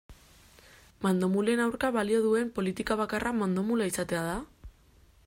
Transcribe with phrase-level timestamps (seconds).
[1.05, 4.39] Mandomulen aurka balio duen politika bakarra mandomula izatea da?